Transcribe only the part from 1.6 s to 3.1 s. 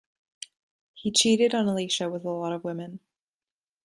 Alesha with a lot of women.